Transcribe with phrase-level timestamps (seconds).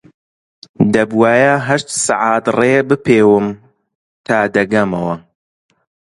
[0.93, 3.45] دەبوایە هەشت سەعات ڕێ بپێوم
[4.27, 5.15] تا دەگەمەوە